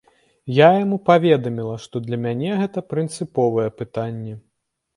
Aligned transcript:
Я 0.59 0.69
яму 0.75 0.97
паведаміла, 1.09 1.75
што 1.85 2.01
для 2.07 2.17
мяне 2.25 2.51
гэта 2.63 2.85
прынцыповае 2.97 3.69
пытанне. 3.83 4.33